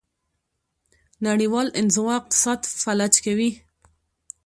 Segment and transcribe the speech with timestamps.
[1.27, 3.49] نړیوال انزوا اقتصاد فلج کوي.